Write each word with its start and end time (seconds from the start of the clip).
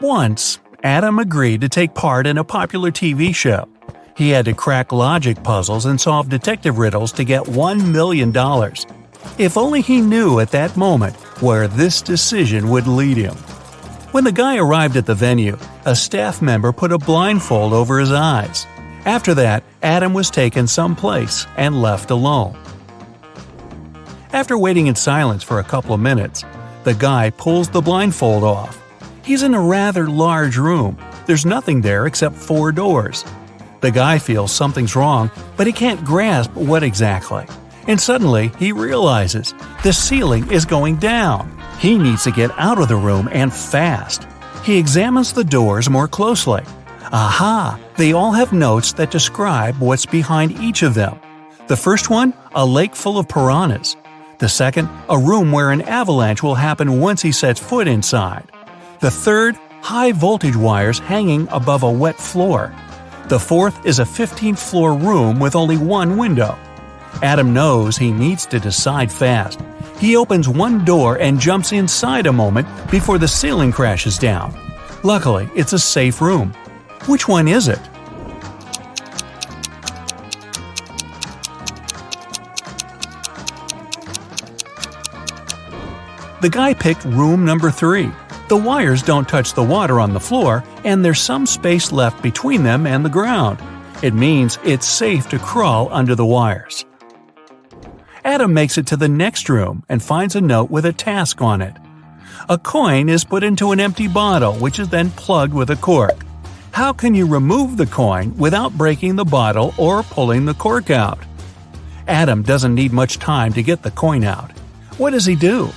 Once, 0.00 0.58
Adam 0.82 1.18
agreed 1.18 1.60
to 1.60 1.68
take 1.68 1.94
part 1.94 2.26
in 2.26 2.38
a 2.38 2.44
popular 2.44 2.90
TV 2.90 3.34
show. 3.34 3.68
He 4.16 4.30
had 4.30 4.44
to 4.46 4.54
crack 4.54 4.92
logic 4.92 5.42
puzzles 5.42 5.86
and 5.86 6.00
solve 6.00 6.28
detective 6.28 6.78
riddles 6.78 7.12
to 7.12 7.24
get 7.24 7.42
$1 7.42 7.92
million. 7.92 8.32
If 9.38 9.56
only 9.56 9.82
he 9.82 10.00
knew 10.00 10.40
at 10.40 10.50
that 10.52 10.76
moment 10.76 11.16
where 11.42 11.68
this 11.68 12.00
decision 12.00 12.68
would 12.70 12.86
lead 12.86 13.16
him. 13.16 13.34
When 14.12 14.24
the 14.24 14.32
guy 14.32 14.56
arrived 14.56 14.96
at 14.96 15.04
the 15.04 15.14
venue, 15.14 15.58
a 15.84 15.94
staff 15.94 16.40
member 16.40 16.72
put 16.72 16.92
a 16.92 16.98
blindfold 16.98 17.72
over 17.74 17.98
his 17.98 18.12
eyes. 18.12 18.66
After 19.04 19.34
that, 19.34 19.62
Adam 19.82 20.14
was 20.14 20.30
taken 20.30 20.66
someplace 20.66 21.46
and 21.56 21.82
left 21.82 22.10
alone. 22.10 22.56
After 24.32 24.56
waiting 24.56 24.86
in 24.86 24.94
silence 24.94 25.42
for 25.42 25.58
a 25.58 25.64
couple 25.64 25.94
of 25.94 26.00
minutes, 26.00 26.44
the 26.84 26.94
guy 26.94 27.30
pulls 27.30 27.68
the 27.68 27.82
blindfold 27.82 28.44
off. 28.44 28.82
He's 29.26 29.42
in 29.42 29.54
a 29.54 29.60
rather 29.60 30.06
large 30.06 30.56
room. 30.56 30.96
There's 31.26 31.44
nothing 31.44 31.80
there 31.80 32.06
except 32.06 32.36
four 32.36 32.70
doors. 32.70 33.24
The 33.80 33.90
guy 33.90 34.20
feels 34.20 34.52
something's 34.52 34.94
wrong, 34.94 35.32
but 35.56 35.66
he 35.66 35.72
can't 35.72 36.04
grasp 36.04 36.54
what 36.54 36.84
exactly. 36.84 37.44
And 37.88 38.00
suddenly, 38.00 38.52
he 38.56 38.70
realizes 38.70 39.52
the 39.82 39.92
ceiling 39.92 40.48
is 40.52 40.64
going 40.64 40.98
down. 40.98 41.50
He 41.80 41.98
needs 41.98 42.22
to 42.22 42.30
get 42.30 42.52
out 42.56 42.80
of 42.80 42.86
the 42.86 42.94
room 42.94 43.28
and 43.32 43.52
fast. 43.52 44.28
He 44.62 44.78
examines 44.78 45.32
the 45.32 45.42
doors 45.42 45.90
more 45.90 46.06
closely. 46.06 46.62
Aha! 47.10 47.80
They 47.96 48.12
all 48.12 48.30
have 48.30 48.52
notes 48.52 48.92
that 48.92 49.10
describe 49.10 49.74
what's 49.80 50.06
behind 50.06 50.52
each 50.52 50.84
of 50.84 50.94
them. 50.94 51.18
The 51.66 51.76
first 51.76 52.10
one, 52.10 52.32
a 52.54 52.64
lake 52.64 52.94
full 52.94 53.18
of 53.18 53.26
piranhas. 53.26 53.96
The 54.38 54.48
second, 54.48 54.88
a 55.08 55.18
room 55.18 55.50
where 55.50 55.72
an 55.72 55.80
avalanche 55.80 56.44
will 56.44 56.54
happen 56.54 57.00
once 57.00 57.22
he 57.22 57.32
sets 57.32 57.58
foot 57.58 57.88
inside. 57.88 58.52
The 58.98 59.10
third, 59.10 59.56
high 59.82 60.12
voltage 60.12 60.56
wires 60.56 60.98
hanging 60.98 61.48
above 61.50 61.82
a 61.82 61.90
wet 61.90 62.16
floor. 62.16 62.74
The 63.28 63.38
fourth 63.38 63.84
is 63.84 63.98
a 63.98 64.04
15th 64.04 64.58
floor 64.58 64.94
room 64.94 65.38
with 65.38 65.54
only 65.54 65.76
one 65.76 66.16
window. 66.16 66.56
Adam 67.22 67.52
knows 67.52 67.98
he 67.98 68.10
needs 68.10 68.46
to 68.46 68.58
decide 68.58 69.12
fast. 69.12 69.60
He 69.98 70.16
opens 70.16 70.48
one 70.48 70.82
door 70.86 71.18
and 71.18 71.38
jumps 71.38 71.72
inside 71.72 72.26
a 72.26 72.32
moment 72.32 72.66
before 72.90 73.18
the 73.18 73.28
ceiling 73.28 73.70
crashes 73.70 74.16
down. 74.16 74.54
Luckily, 75.02 75.46
it's 75.54 75.74
a 75.74 75.78
safe 75.78 76.22
room. 76.22 76.54
Which 77.06 77.28
one 77.28 77.48
is 77.48 77.68
it? 77.68 77.80
The 86.40 86.48
guy 86.50 86.72
picked 86.72 87.04
room 87.04 87.44
number 87.44 87.70
three. 87.70 88.10
The 88.48 88.56
wires 88.56 89.02
don't 89.02 89.28
touch 89.28 89.54
the 89.54 89.62
water 89.64 89.98
on 89.98 90.12
the 90.12 90.20
floor, 90.20 90.62
and 90.84 91.04
there's 91.04 91.20
some 91.20 91.46
space 91.46 91.90
left 91.90 92.22
between 92.22 92.62
them 92.62 92.86
and 92.86 93.04
the 93.04 93.10
ground. 93.10 93.58
It 94.02 94.14
means 94.14 94.58
it's 94.64 94.86
safe 94.86 95.28
to 95.30 95.38
crawl 95.38 95.88
under 95.90 96.14
the 96.14 96.26
wires. 96.26 96.84
Adam 98.24 98.54
makes 98.54 98.78
it 98.78 98.86
to 98.88 98.96
the 98.96 99.08
next 99.08 99.48
room 99.48 99.84
and 99.88 100.00
finds 100.00 100.36
a 100.36 100.40
note 100.40 100.70
with 100.70 100.84
a 100.86 100.92
task 100.92 101.42
on 101.42 101.60
it. 101.60 101.74
A 102.48 102.56
coin 102.56 103.08
is 103.08 103.24
put 103.24 103.42
into 103.42 103.72
an 103.72 103.80
empty 103.80 104.06
bottle, 104.06 104.54
which 104.54 104.78
is 104.78 104.90
then 104.90 105.10
plugged 105.10 105.52
with 105.52 105.70
a 105.70 105.76
cork. 105.76 106.24
How 106.70 106.92
can 106.92 107.14
you 107.14 107.26
remove 107.26 107.76
the 107.76 107.86
coin 107.86 108.36
without 108.36 108.76
breaking 108.78 109.16
the 109.16 109.24
bottle 109.24 109.74
or 109.76 110.04
pulling 110.04 110.44
the 110.44 110.54
cork 110.54 110.90
out? 110.90 111.18
Adam 112.06 112.42
doesn't 112.42 112.74
need 112.74 112.92
much 112.92 113.18
time 113.18 113.52
to 113.54 113.62
get 113.62 113.82
the 113.82 113.90
coin 113.90 114.22
out. 114.22 114.52
What 114.98 115.10
does 115.10 115.24
he 115.24 115.34
do? 115.34 115.70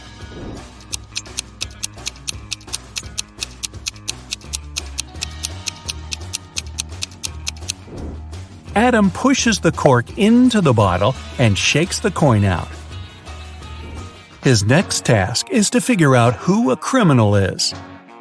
Adam 8.79 9.11
pushes 9.11 9.59
the 9.59 9.73
cork 9.73 10.17
into 10.17 10.61
the 10.61 10.71
bottle 10.71 11.13
and 11.37 11.57
shakes 11.57 11.99
the 11.99 12.09
coin 12.09 12.45
out. 12.45 12.69
His 14.41 14.63
next 14.63 15.03
task 15.03 15.49
is 15.51 15.69
to 15.71 15.81
figure 15.81 16.15
out 16.15 16.33
who 16.35 16.71
a 16.71 16.77
criminal 16.77 17.35
is. 17.35 17.73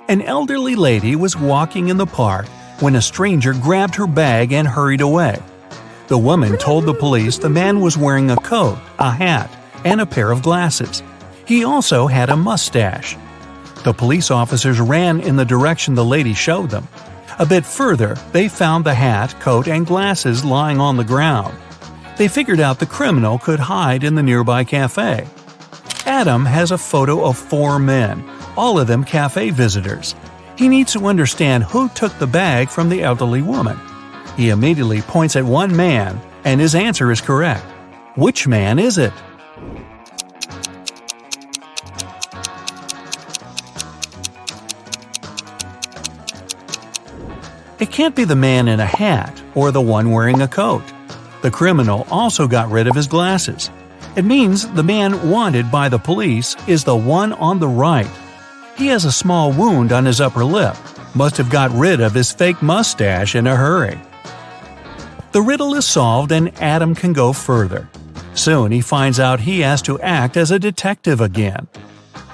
An 0.08 0.20
elderly 0.20 0.74
lady 0.74 1.14
was 1.14 1.36
walking 1.36 1.90
in 1.90 1.96
the 1.96 2.06
park 2.06 2.48
when 2.80 2.96
a 2.96 3.00
stranger 3.00 3.52
grabbed 3.52 3.94
her 3.94 4.08
bag 4.08 4.52
and 4.52 4.66
hurried 4.66 5.00
away. 5.00 5.40
The 6.08 6.18
woman 6.18 6.58
told 6.58 6.86
the 6.86 6.92
police 6.92 7.38
the 7.38 7.48
man 7.48 7.80
was 7.80 7.96
wearing 7.96 8.32
a 8.32 8.36
coat, 8.38 8.80
a 8.98 9.12
hat, 9.12 9.48
and 9.84 10.00
a 10.00 10.06
pair 10.06 10.32
of 10.32 10.42
glasses. 10.42 11.04
He 11.46 11.62
also 11.62 12.08
had 12.08 12.30
a 12.30 12.36
mustache. 12.36 13.16
The 13.84 13.92
police 13.92 14.32
officers 14.32 14.80
ran 14.80 15.20
in 15.20 15.36
the 15.36 15.44
direction 15.44 15.94
the 15.94 16.04
lady 16.04 16.34
showed 16.34 16.70
them. 16.70 16.88
A 17.40 17.46
bit 17.46 17.64
further, 17.64 18.16
they 18.32 18.48
found 18.48 18.84
the 18.84 18.94
hat, 18.94 19.38
coat, 19.38 19.68
and 19.68 19.86
glasses 19.86 20.44
lying 20.44 20.80
on 20.80 20.96
the 20.96 21.04
ground. 21.04 21.56
They 22.16 22.26
figured 22.26 22.58
out 22.58 22.80
the 22.80 22.86
criminal 22.86 23.38
could 23.38 23.60
hide 23.60 24.02
in 24.02 24.16
the 24.16 24.24
nearby 24.24 24.64
cafe. 24.64 25.24
Adam 26.04 26.44
has 26.44 26.72
a 26.72 26.78
photo 26.78 27.24
of 27.24 27.38
four 27.38 27.78
men, 27.78 28.28
all 28.56 28.80
of 28.80 28.88
them 28.88 29.04
cafe 29.04 29.50
visitors. 29.50 30.16
He 30.56 30.66
needs 30.68 30.92
to 30.94 31.06
understand 31.06 31.62
who 31.62 31.88
took 31.90 32.12
the 32.18 32.26
bag 32.26 32.70
from 32.70 32.88
the 32.88 33.04
elderly 33.04 33.42
woman. 33.42 33.78
He 34.36 34.48
immediately 34.48 35.00
points 35.02 35.36
at 35.36 35.44
one 35.44 35.76
man, 35.76 36.20
and 36.44 36.60
his 36.60 36.74
answer 36.74 37.12
is 37.12 37.20
correct. 37.20 37.64
Which 38.16 38.48
man 38.48 38.80
is 38.80 38.98
it? 38.98 39.12
It 47.80 47.92
can't 47.92 48.16
be 48.16 48.24
the 48.24 48.34
man 48.34 48.66
in 48.66 48.80
a 48.80 48.86
hat 48.86 49.40
or 49.54 49.70
the 49.70 49.80
one 49.80 50.10
wearing 50.10 50.42
a 50.42 50.48
coat. 50.48 50.82
The 51.42 51.50
criminal 51.50 52.08
also 52.10 52.48
got 52.48 52.70
rid 52.70 52.88
of 52.88 52.96
his 52.96 53.06
glasses. 53.06 53.70
It 54.16 54.24
means 54.24 54.66
the 54.72 54.82
man 54.82 55.30
wanted 55.30 55.70
by 55.70 55.88
the 55.88 55.98
police 55.98 56.56
is 56.66 56.82
the 56.82 56.96
one 56.96 57.32
on 57.34 57.60
the 57.60 57.68
right. 57.68 58.10
He 58.76 58.88
has 58.88 59.04
a 59.04 59.12
small 59.12 59.52
wound 59.52 59.92
on 59.92 60.04
his 60.04 60.20
upper 60.20 60.44
lip, 60.44 60.76
must 61.14 61.36
have 61.36 61.50
got 61.50 61.70
rid 61.70 62.00
of 62.00 62.14
his 62.14 62.32
fake 62.32 62.60
mustache 62.62 63.36
in 63.36 63.46
a 63.46 63.54
hurry. 63.54 64.00
The 65.30 65.42
riddle 65.42 65.74
is 65.74 65.84
solved 65.84 66.32
and 66.32 66.52
Adam 66.60 66.96
can 66.96 67.12
go 67.12 67.32
further. 67.32 67.88
Soon 68.34 68.72
he 68.72 68.80
finds 68.80 69.20
out 69.20 69.38
he 69.38 69.60
has 69.60 69.82
to 69.82 70.00
act 70.00 70.36
as 70.36 70.50
a 70.50 70.58
detective 70.58 71.20
again. 71.20 71.68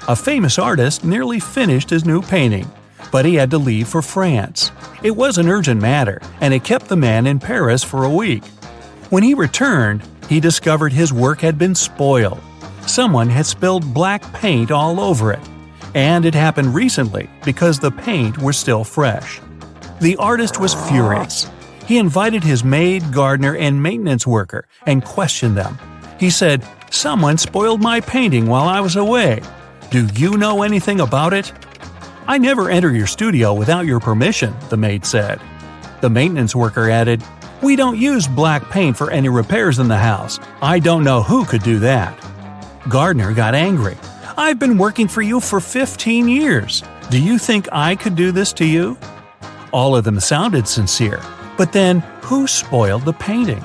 A 0.07 0.15
famous 0.15 0.57
artist 0.57 1.03
nearly 1.03 1.39
finished 1.39 1.91
his 1.91 2.03
new 2.03 2.23
painting, 2.23 2.71
but 3.11 3.25
he 3.25 3.35
had 3.35 3.51
to 3.51 3.59
leave 3.59 3.87
for 3.87 4.01
France. 4.01 4.71
It 5.05 5.15
was 5.15 5.37
an 5.37 5.47
urgent 5.47 5.79
matter, 5.79 6.19
and 6.41 6.51
it 6.51 6.63
kept 6.63 6.87
the 6.87 6.95
man 6.95 7.27
in 7.27 7.37
Paris 7.37 7.83
for 7.83 8.05
a 8.05 8.09
week. 8.09 8.43
When 9.11 9.21
he 9.21 9.35
returned, 9.35 10.01
he 10.27 10.39
discovered 10.39 10.91
his 10.91 11.13
work 11.13 11.41
had 11.41 11.59
been 11.59 11.75
spoiled. 11.75 12.41
Someone 12.87 13.29
had 13.29 13.45
spilled 13.45 13.93
black 13.93 14.23
paint 14.33 14.71
all 14.71 14.99
over 14.99 15.31
it. 15.31 15.47
And 15.93 16.25
it 16.25 16.33
happened 16.33 16.73
recently 16.73 17.29
because 17.43 17.77
the 17.77 17.91
paint 17.91 18.39
was 18.39 18.57
still 18.57 18.83
fresh. 18.83 19.39
The 20.01 20.15
artist 20.15 20.59
was 20.59 20.73
furious. 20.73 21.51
He 21.85 21.99
invited 21.99 22.43
his 22.43 22.63
maid, 22.63 23.13
gardener, 23.13 23.55
and 23.55 23.83
maintenance 23.83 24.25
worker 24.25 24.65
and 24.87 25.05
questioned 25.05 25.55
them. 25.55 25.77
He 26.19 26.31
said, 26.31 26.65
Someone 26.89 27.37
spoiled 27.37 27.79
my 27.79 28.01
painting 28.01 28.47
while 28.47 28.67
I 28.67 28.79
was 28.79 28.95
away. 28.95 29.43
Do 29.91 30.07
you 30.15 30.35
know 30.35 30.63
anything 30.63 30.99
about 30.99 31.31
it? 31.33 31.53
I 32.27 32.39
never 32.39 32.71
enter 32.71 32.91
your 32.91 33.05
studio 33.05 33.53
without 33.53 33.85
your 33.85 33.99
permission, 33.99 34.55
the 34.69 34.77
maid 34.77 35.05
said. 35.05 35.39
The 36.01 36.09
maintenance 36.09 36.55
worker 36.55 36.89
added, 36.89 37.23
We 37.61 37.75
don't 37.75 37.99
use 37.99 38.27
black 38.27 38.69
paint 38.71 38.97
for 38.97 39.11
any 39.11 39.29
repairs 39.29 39.77
in 39.77 39.87
the 39.87 39.97
house. 39.97 40.39
I 40.61 40.79
don't 40.79 41.03
know 41.03 41.21
who 41.21 41.45
could 41.45 41.61
do 41.61 41.77
that. 41.79 42.19
Gardner 42.89 43.31
got 43.33 43.53
angry. 43.53 43.95
I've 44.37 44.57
been 44.57 44.79
working 44.79 45.07
for 45.07 45.21
you 45.21 45.39
for 45.39 45.59
15 45.59 46.27
years. 46.27 46.83
Do 47.11 47.21
you 47.21 47.37
think 47.37 47.67
I 47.71 47.95
could 47.95 48.15
do 48.15 48.31
this 48.31 48.53
to 48.53 48.65
you? 48.65 48.97
All 49.71 49.95
of 49.95 50.03
them 50.03 50.19
sounded 50.19 50.67
sincere, 50.67 51.21
but 51.57 51.73
then 51.73 51.99
who 52.21 52.47
spoiled 52.47 53.05
the 53.05 53.13
painting? 53.13 53.63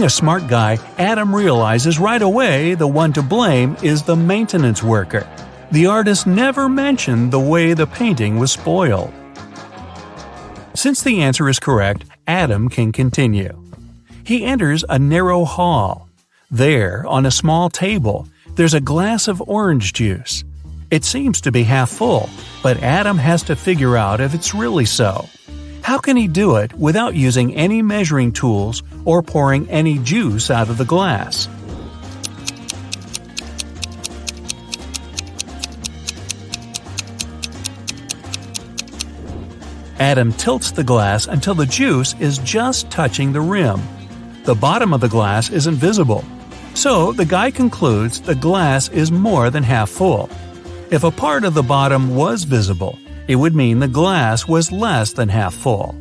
Being 0.00 0.06
a 0.06 0.10
smart 0.24 0.48
guy, 0.48 0.78
Adam 0.96 1.34
realizes 1.34 1.98
right 1.98 2.22
away 2.22 2.72
the 2.72 2.86
one 2.86 3.12
to 3.12 3.20
blame 3.20 3.76
is 3.82 4.02
the 4.02 4.16
maintenance 4.16 4.82
worker. 4.82 5.28
The 5.72 5.88
artist 5.88 6.26
never 6.26 6.70
mentioned 6.70 7.30
the 7.30 7.38
way 7.38 7.74
the 7.74 7.86
painting 7.86 8.38
was 8.38 8.50
spoiled. 8.50 9.12
Since 10.72 11.02
the 11.02 11.20
answer 11.20 11.50
is 11.50 11.58
correct, 11.58 12.06
Adam 12.26 12.70
can 12.70 12.92
continue. 12.92 13.54
He 14.24 14.46
enters 14.46 14.86
a 14.88 14.98
narrow 14.98 15.44
hall. 15.44 16.08
There, 16.50 17.06
on 17.06 17.26
a 17.26 17.30
small 17.30 17.68
table, 17.68 18.26
there's 18.54 18.72
a 18.72 18.80
glass 18.80 19.28
of 19.28 19.42
orange 19.46 19.92
juice. 19.92 20.44
It 20.90 21.04
seems 21.04 21.42
to 21.42 21.52
be 21.52 21.64
half 21.64 21.90
full, 21.90 22.30
but 22.62 22.82
Adam 22.82 23.18
has 23.18 23.42
to 23.42 23.54
figure 23.54 23.98
out 23.98 24.22
if 24.22 24.32
it's 24.32 24.54
really 24.54 24.86
so. 24.86 25.28
How 25.82 25.98
can 25.98 26.16
he 26.16 26.28
do 26.28 26.56
it 26.56 26.72
without 26.74 27.14
using 27.14 27.54
any 27.54 27.82
measuring 27.82 28.32
tools 28.32 28.82
or 29.04 29.22
pouring 29.22 29.68
any 29.70 29.98
juice 29.98 30.50
out 30.50 30.68
of 30.68 30.78
the 30.78 30.84
glass? 30.84 31.48
Adam 39.98 40.32
tilts 40.32 40.70
the 40.70 40.82
glass 40.82 41.26
until 41.26 41.54
the 41.54 41.66
juice 41.66 42.14
is 42.20 42.38
just 42.38 42.90
touching 42.90 43.32
the 43.32 43.40
rim. 43.40 43.80
The 44.44 44.54
bottom 44.54 44.94
of 44.94 45.00
the 45.00 45.08
glass 45.08 45.50
isn't 45.50 45.76
visible. 45.76 46.24
So 46.72 47.12
the 47.12 47.26
guy 47.26 47.50
concludes 47.50 48.20
the 48.20 48.34
glass 48.34 48.88
is 48.88 49.12
more 49.12 49.50
than 49.50 49.62
half 49.62 49.90
full. 49.90 50.30
If 50.90 51.04
a 51.04 51.10
part 51.10 51.44
of 51.44 51.52
the 51.52 51.62
bottom 51.62 52.16
was 52.16 52.44
visible, 52.44 52.98
it 53.30 53.36
would 53.36 53.54
mean 53.54 53.78
the 53.78 53.86
glass 53.86 54.48
was 54.48 54.72
less 54.72 55.12
than 55.12 55.28
half 55.28 55.54
full. 55.54 55.94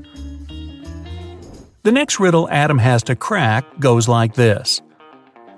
The 1.84 1.92
next 1.92 2.20
riddle 2.20 2.50
Adam 2.50 2.80
has 2.80 3.04
to 3.04 3.16
crack 3.16 3.64
goes 3.80 4.08
like 4.08 4.34
this 4.34 4.82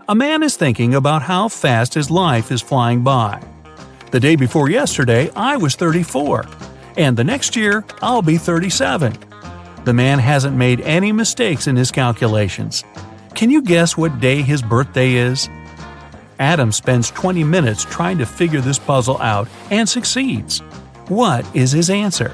A 0.09 0.13
man 0.13 0.43
is 0.43 0.57
thinking 0.57 0.95
about 0.95 1.21
how 1.21 1.47
fast 1.47 1.93
his 1.93 2.11
life 2.11 2.51
is 2.51 2.61
flying 2.61 3.03
by. 3.03 3.41
The 4.11 4.19
day 4.19 4.35
before 4.35 4.69
yesterday, 4.69 5.31
I 5.33 5.55
was 5.55 5.75
34 5.75 6.45
and 6.97 7.15
the 7.15 7.23
next 7.23 7.55
year 7.55 7.85
I'll 8.01 8.21
be 8.21 8.37
37. 8.37 9.17
The 9.85 9.93
man 9.93 10.19
hasn't 10.19 10.57
made 10.57 10.81
any 10.81 11.13
mistakes 11.13 11.67
in 11.67 11.77
his 11.77 11.89
calculations. 11.89 12.83
Can 13.33 13.49
you 13.49 13.61
guess 13.61 13.95
what 13.95 14.19
day 14.19 14.41
his 14.41 14.61
birthday 14.61 15.13
is? 15.13 15.47
Adam 16.37 16.73
spends 16.73 17.11
20 17.11 17.45
minutes 17.45 17.85
trying 17.85 18.17
to 18.17 18.25
figure 18.25 18.59
this 18.59 18.77
puzzle 18.77 19.21
out 19.21 19.47
and 19.69 19.87
succeeds. 19.87 20.61
What 21.11 21.45
is 21.53 21.73
his 21.73 21.89
answer? 21.89 22.33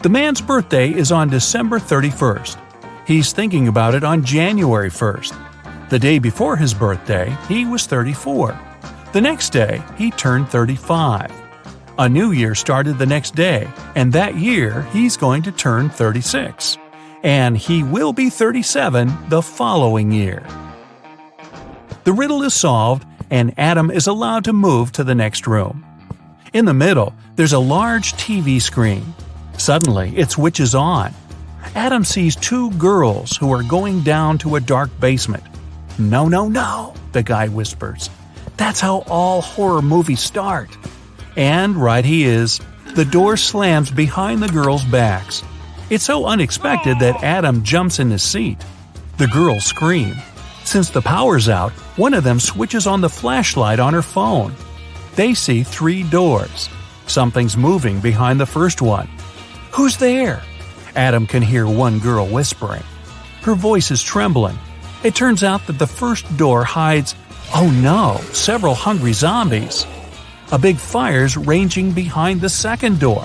The 0.00 0.08
man's 0.08 0.40
birthday 0.40 0.88
is 0.88 1.12
on 1.12 1.28
December 1.28 1.78
31st. 1.78 2.58
He's 3.06 3.34
thinking 3.34 3.68
about 3.68 3.94
it 3.94 4.04
on 4.04 4.24
January 4.24 4.88
1st. 4.88 5.90
The 5.90 5.98
day 5.98 6.18
before 6.18 6.56
his 6.56 6.72
birthday, 6.72 7.36
he 7.46 7.66
was 7.66 7.84
34. 7.84 8.58
The 9.12 9.20
next 9.20 9.50
day, 9.50 9.82
he 9.98 10.10
turned 10.12 10.48
35. 10.48 11.30
A 11.98 12.08
new 12.08 12.32
year 12.32 12.54
started 12.54 12.96
the 12.96 13.04
next 13.04 13.34
day, 13.34 13.68
and 13.94 14.10
that 14.14 14.36
year 14.36 14.80
he's 14.94 15.18
going 15.18 15.42
to 15.42 15.52
turn 15.52 15.90
36. 15.90 16.78
And 17.26 17.58
he 17.58 17.82
will 17.82 18.12
be 18.12 18.30
37 18.30 19.12
the 19.30 19.42
following 19.42 20.12
year. 20.12 20.46
The 22.04 22.12
riddle 22.12 22.44
is 22.44 22.54
solved, 22.54 23.04
and 23.32 23.52
Adam 23.58 23.90
is 23.90 24.06
allowed 24.06 24.44
to 24.44 24.52
move 24.52 24.92
to 24.92 25.02
the 25.02 25.16
next 25.16 25.48
room. 25.48 25.84
In 26.52 26.66
the 26.66 26.72
middle, 26.72 27.12
there's 27.34 27.52
a 27.52 27.58
large 27.58 28.12
TV 28.12 28.62
screen. 28.62 29.12
Suddenly, 29.58 30.16
it 30.16 30.30
switches 30.30 30.72
on. 30.76 31.12
Adam 31.74 32.04
sees 32.04 32.36
two 32.36 32.70
girls 32.74 33.36
who 33.36 33.52
are 33.52 33.64
going 33.64 34.02
down 34.02 34.38
to 34.38 34.54
a 34.54 34.60
dark 34.60 34.90
basement. 35.00 35.42
No, 35.98 36.28
no, 36.28 36.46
no, 36.46 36.94
the 37.10 37.24
guy 37.24 37.48
whispers. 37.48 38.08
That's 38.56 38.78
how 38.78 38.98
all 39.08 39.40
horror 39.40 39.82
movies 39.82 40.20
start. 40.20 40.70
And 41.34 41.74
right 41.74 42.04
he 42.04 42.22
is. 42.22 42.60
The 42.94 43.04
door 43.04 43.36
slams 43.36 43.90
behind 43.90 44.44
the 44.44 44.48
girls' 44.48 44.84
backs. 44.84 45.42
It's 45.88 46.04
so 46.04 46.26
unexpected 46.26 46.98
that 46.98 47.22
Adam 47.22 47.62
jumps 47.62 48.00
in 48.00 48.10
his 48.10 48.22
seat. 48.22 48.58
The 49.18 49.28
girls 49.28 49.64
scream. 49.64 50.16
Since 50.64 50.90
the 50.90 51.00
power's 51.00 51.48
out, 51.48 51.70
one 51.96 52.12
of 52.12 52.24
them 52.24 52.40
switches 52.40 52.88
on 52.88 53.00
the 53.00 53.08
flashlight 53.08 53.78
on 53.78 53.94
her 53.94 54.02
phone. 54.02 54.52
They 55.14 55.32
see 55.32 55.62
three 55.62 56.02
doors. 56.02 56.68
Something's 57.06 57.56
moving 57.56 58.00
behind 58.00 58.40
the 58.40 58.46
first 58.46 58.82
one. 58.82 59.08
Who's 59.70 59.96
there? 59.96 60.42
Adam 60.96 61.24
can 61.24 61.42
hear 61.42 61.68
one 61.68 62.00
girl 62.00 62.26
whispering. 62.26 62.82
Her 63.42 63.54
voice 63.54 63.92
is 63.92 64.02
trembling. 64.02 64.58
It 65.04 65.14
turns 65.14 65.44
out 65.44 65.68
that 65.68 65.78
the 65.78 65.86
first 65.86 66.36
door 66.36 66.64
hides, 66.64 67.14
oh 67.54 67.70
no, 67.70 68.20
several 68.32 68.74
hungry 68.74 69.12
zombies. 69.12 69.86
A 70.50 70.58
big 70.58 70.78
fire's 70.78 71.36
ranging 71.36 71.92
behind 71.92 72.40
the 72.40 72.48
second 72.48 72.98
door. 72.98 73.24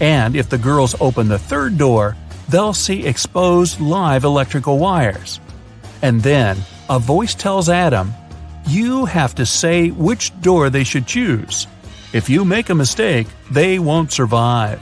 And 0.00 0.36
if 0.36 0.48
the 0.48 0.58
girls 0.58 0.94
open 1.00 1.28
the 1.28 1.38
third 1.38 1.78
door, 1.78 2.16
they'll 2.48 2.74
see 2.74 3.06
exposed 3.06 3.80
live 3.80 4.24
electrical 4.24 4.78
wires. 4.78 5.40
And 6.02 6.22
then, 6.22 6.58
a 6.88 6.98
voice 6.98 7.34
tells 7.34 7.68
Adam, 7.68 8.12
You 8.66 9.04
have 9.06 9.34
to 9.36 9.46
say 9.46 9.90
which 9.90 10.38
door 10.40 10.70
they 10.70 10.84
should 10.84 11.06
choose. 11.06 11.66
If 12.12 12.28
you 12.28 12.44
make 12.44 12.70
a 12.70 12.74
mistake, 12.74 13.26
they 13.50 13.78
won't 13.78 14.12
survive. 14.12 14.80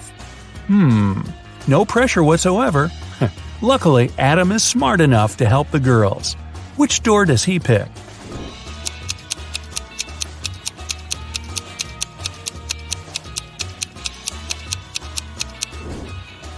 Hmm, 0.66 1.22
no 1.66 1.84
pressure 1.84 2.22
whatsoever. 2.22 2.90
Luckily, 3.62 4.10
Adam 4.18 4.52
is 4.52 4.62
smart 4.62 5.00
enough 5.00 5.36
to 5.36 5.46
help 5.46 5.70
the 5.70 5.80
girls. 5.80 6.34
Which 6.76 7.02
door 7.02 7.24
does 7.24 7.44
he 7.44 7.58
pick? 7.58 7.88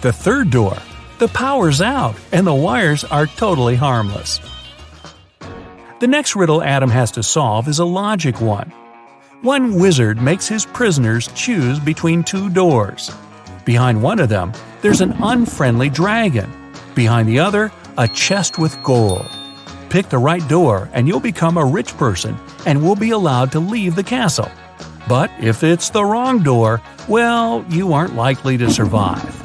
The 0.05 0.13
third 0.13 0.51
door. 0.51 0.77
The 1.19 1.29
power's 1.29 1.81
out, 1.81 2.15
and 2.31 2.47
the 2.47 2.53
wires 2.53 3.05
are 3.05 3.27
totally 3.27 3.75
harmless. 3.75 4.39
The 5.99 6.07
next 6.07 6.37
riddle 6.37 6.63
Adam 6.63 6.91
has 6.91 7.11
to 7.13 7.23
solve 7.23 7.69
is 7.69 7.79
a 7.79 7.87
logic 7.87 8.39
one. 8.39 8.71
One 9.41 9.77
wizard 9.77 10.21
makes 10.21 10.47
his 10.47 10.67
prisoners 10.67 11.31
choose 11.35 11.81
between 11.81 12.23
two 12.23 12.51
doors. 12.51 13.11
Behind 13.65 14.03
one 14.03 14.19
of 14.19 14.29
them, 14.29 14.53
there's 14.83 15.01
an 15.01 15.15
unfriendly 15.23 15.89
dragon 15.89 16.53
Behind 16.95 17.27
the 17.27 17.39
other, 17.39 17.73
a 17.97 18.07
chest 18.07 18.59
with 18.59 18.77
gold. 18.83 19.27
Pick 19.89 20.11
the 20.11 20.19
right 20.19 20.47
door 20.51 20.91
and 20.93 21.09
you'll 21.09 21.19
become 21.19 21.57
a 21.57 21.65
rich 21.65 21.97
person 21.97 22.37
and 22.67 22.83
will 22.83 22.95
be 22.95 23.13
allowed 23.13 23.53
to 23.53 23.59
leave 23.59 23.95
the 23.97 24.05
castle. 24.05 24.51
But 25.09 25.31
if 25.41 25.65
it's 25.65 25.89
the 25.89 26.05
wrong 26.05 26.43
door, 26.43 26.83
well, 27.09 27.65
you 27.71 27.95
aren't 27.95 28.17
likely 28.17 28.59
to 28.59 28.71
survive. 28.71 29.44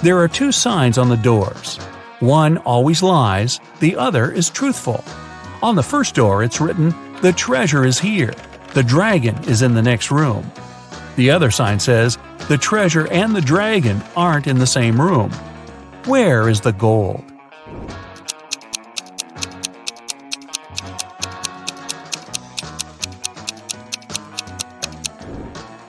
There 0.00 0.18
are 0.18 0.28
two 0.28 0.52
signs 0.52 0.96
on 0.96 1.08
the 1.08 1.16
doors. 1.16 1.76
One 2.20 2.58
always 2.58 3.02
lies, 3.02 3.58
the 3.80 3.96
other 3.96 4.30
is 4.30 4.48
truthful. 4.48 5.04
On 5.60 5.74
the 5.74 5.82
first 5.82 6.14
door, 6.14 6.44
it's 6.44 6.60
written, 6.60 6.94
The 7.20 7.32
treasure 7.32 7.84
is 7.84 7.98
here. 7.98 8.32
The 8.74 8.84
dragon 8.84 9.36
is 9.48 9.62
in 9.62 9.74
the 9.74 9.82
next 9.82 10.12
room. 10.12 10.52
The 11.16 11.32
other 11.32 11.50
sign 11.50 11.80
says, 11.80 12.16
The 12.48 12.56
treasure 12.56 13.08
and 13.08 13.34
the 13.34 13.40
dragon 13.40 14.00
aren't 14.14 14.46
in 14.46 14.60
the 14.60 14.68
same 14.68 15.00
room. 15.00 15.32
Where 16.04 16.48
is 16.48 16.60
the 16.60 16.72
gold? 16.72 17.24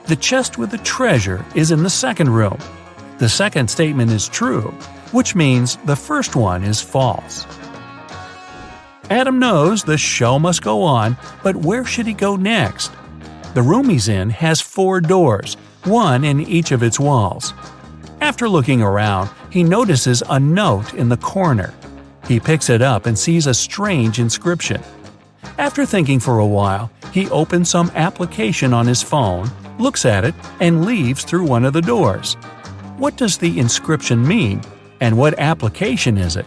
The 0.06 0.16
chest 0.16 0.58
with 0.58 0.72
the 0.72 0.78
treasure 0.78 1.44
is 1.54 1.70
in 1.70 1.84
the 1.84 1.90
second 1.90 2.30
room. 2.30 2.58
The 3.20 3.28
second 3.28 3.68
statement 3.68 4.10
is 4.12 4.30
true, 4.30 4.70
which 5.12 5.34
means 5.34 5.76
the 5.84 5.94
first 5.94 6.36
one 6.36 6.64
is 6.64 6.80
false. 6.80 7.46
Adam 9.10 9.38
knows 9.38 9.84
the 9.84 9.98
show 9.98 10.38
must 10.38 10.62
go 10.62 10.82
on, 10.82 11.18
but 11.42 11.54
where 11.54 11.84
should 11.84 12.06
he 12.06 12.14
go 12.14 12.36
next? 12.36 12.90
The 13.52 13.60
room 13.60 13.90
he's 13.90 14.08
in 14.08 14.30
has 14.30 14.62
four 14.62 15.02
doors, 15.02 15.58
one 15.84 16.24
in 16.24 16.40
each 16.40 16.72
of 16.72 16.82
its 16.82 16.98
walls. 16.98 17.52
After 18.22 18.48
looking 18.48 18.80
around, 18.80 19.28
he 19.50 19.64
notices 19.64 20.22
a 20.30 20.40
note 20.40 20.94
in 20.94 21.10
the 21.10 21.18
corner. 21.18 21.74
He 22.26 22.40
picks 22.40 22.70
it 22.70 22.80
up 22.80 23.04
and 23.04 23.18
sees 23.18 23.46
a 23.46 23.52
strange 23.52 24.18
inscription. 24.18 24.80
After 25.58 25.84
thinking 25.84 26.20
for 26.20 26.38
a 26.38 26.46
while, 26.46 26.90
he 27.12 27.28
opens 27.28 27.68
some 27.68 27.92
application 27.94 28.72
on 28.72 28.86
his 28.86 29.02
phone, 29.02 29.50
looks 29.78 30.06
at 30.06 30.24
it, 30.24 30.34
and 30.58 30.86
leaves 30.86 31.22
through 31.22 31.44
one 31.44 31.66
of 31.66 31.74
the 31.74 31.82
doors. 31.82 32.38
What 33.00 33.16
does 33.16 33.38
the 33.38 33.58
inscription 33.58 34.28
mean, 34.28 34.60
and 35.00 35.16
what 35.16 35.38
application 35.38 36.18
is 36.18 36.36
it? 36.36 36.46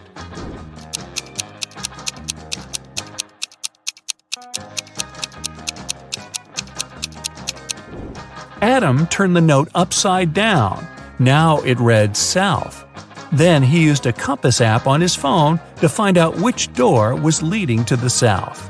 Adam 8.62 9.08
turned 9.08 9.36
the 9.36 9.42
note 9.42 9.68
upside 9.74 10.34
down 10.34 10.88
now 11.18 11.60
it 11.62 11.80
read 11.80 12.16
south. 12.16 12.86
Then 13.32 13.64
he 13.64 13.82
used 13.82 14.06
a 14.06 14.14
compass 14.14 14.62
app 14.62 14.86
on 14.86 15.02
his 15.02 15.16
phone 15.16 15.60
to 15.78 15.90
find 15.90 16.20
out 16.20 16.40
which 16.40 16.72
door 16.74 17.16
was 17.16 17.42
leading 17.42 17.84
to 17.86 17.96
the 17.96 18.12
south. 18.12 18.70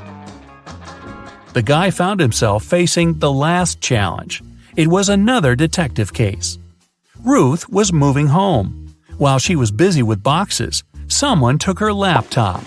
The 1.52 1.62
guy 1.62 1.92
found 1.92 2.22
himself 2.22 2.64
facing 2.64 3.20
the 3.20 3.32
last 3.32 3.82
challenge. 3.82 4.42
It 4.78 4.88
was 4.88 5.10
another 5.10 5.54
detective 5.56 6.14
case. 6.14 6.58
Ruth 7.24 7.70
was 7.70 7.94
moving 7.94 8.28
home. 8.28 8.88
While 9.18 9.40
she 9.40 9.56
was 9.56 9.72
busy 9.72 10.04
with 10.04 10.24
boxes, 10.24 10.84
someone 11.08 11.58
took 11.58 11.80
her 11.80 11.94
laptop. 11.94 12.64